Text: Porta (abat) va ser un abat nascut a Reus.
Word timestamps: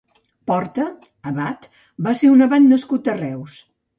Porta 0.51 0.85
(abat) 1.31 1.67
va 2.09 2.15
ser 2.21 2.31
un 2.37 2.43
abat 2.45 2.65
nascut 2.71 3.13
a 3.13 3.15
Reus. 3.21 3.61